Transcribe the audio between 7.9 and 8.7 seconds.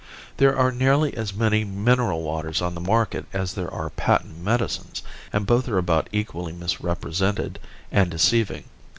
and deceiving.